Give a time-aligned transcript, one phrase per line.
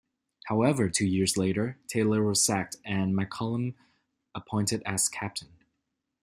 [0.45, 3.75] However, two years later Taylor was sacked and McCullum
[4.33, 5.49] appointed as captain.